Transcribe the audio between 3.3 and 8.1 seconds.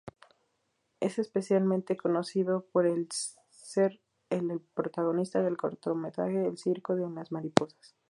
ser el protagonista del cortometraje "El circo de las mariposas".